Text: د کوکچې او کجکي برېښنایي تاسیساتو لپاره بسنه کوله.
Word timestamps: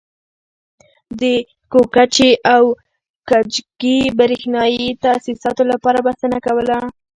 د 1.19 1.23
کوکچې 1.71 2.29
او 2.55 2.63
کجکي 3.29 3.97
برېښنایي 4.19 4.87
تاسیساتو 5.03 5.63
لپاره 5.71 5.99
بسنه 6.07 6.37
کوله. 6.45 6.77